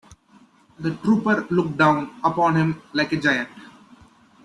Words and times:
The 0.79 0.95
trooper 0.95 1.45
looked 1.51 1.77
down 1.77 2.19
upon 2.23 2.55
him 2.55 2.81
like 2.91 3.11
a 3.11 3.17
giant. 3.21 3.49